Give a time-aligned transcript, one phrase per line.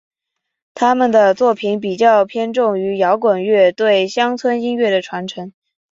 [0.73, 5.53] 他们的作品比较偏重于摇滚乐对乡村音乐的传承。